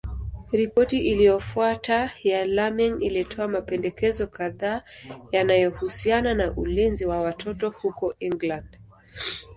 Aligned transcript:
Ripoti 0.51 0.99
iliyofuata 0.99 2.11
ya 2.23 2.45
Laming 2.45 3.03
ilitoa 3.03 3.47
mapendekezo 3.47 4.27
kadhaa 4.27 4.81
yanayohusiana 5.31 6.33
na 6.33 6.53
ulinzi 6.55 7.05
wa 7.05 7.21
watoto 7.21 7.69
huko 7.69 8.15
England. 8.19 8.77